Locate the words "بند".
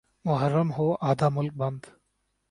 1.53-1.81